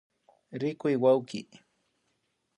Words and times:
Rikuy 0.61 0.95
wawki 1.03 1.39